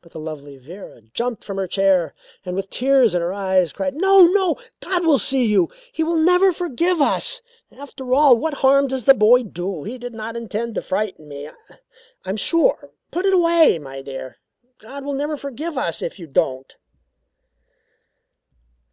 But 0.00 0.12
the 0.12 0.20
lovely 0.20 0.56
Vera 0.58 1.00
jumped 1.12 1.42
from 1.42 1.56
her 1.56 1.66
chair 1.66 2.14
and, 2.44 2.54
with 2.54 2.70
tears 2.70 3.16
in 3.16 3.20
her 3.20 3.32
eyes, 3.32 3.72
cried: 3.72 3.96
"No! 3.96 4.24
No! 4.28 4.56
God 4.78 5.04
will 5.04 5.18
see 5.18 5.44
you. 5.44 5.68
He 5.92 6.04
will 6.04 6.18
never 6.20 6.52
forgive 6.52 7.00
us. 7.00 7.42
After 7.76 8.14
all, 8.14 8.36
what 8.36 8.54
harm 8.62 8.86
does 8.86 9.06
the 9.06 9.12
boy 9.14 9.42
do? 9.42 9.82
He 9.82 9.98
did 9.98 10.14
not 10.14 10.36
intend 10.36 10.76
to 10.76 10.82
frighten 10.82 11.26
me, 11.26 11.48
I 11.48 11.56
am 12.24 12.36
sure, 12.36 12.90
put 13.10 13.26
it 13.26 13.34
away, 13.34 13.80
my 13.80 14.02
dear 14.02 14.36
God 14.78 15.04
will 15.04 15.14
never 15.14 15.36
forgive 15.36 15.76
us 15.76 16.00
if 16.00 16.16
you 16.20 16.28
don't." 16.28 16.76